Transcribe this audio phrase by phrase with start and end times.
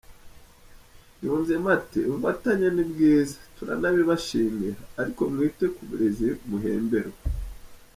[1.23, 7.19] Yunzemo ati “Ubufatanye ni bwiza, turanabibashimira, ariko mwite ku burezi muhemberwa.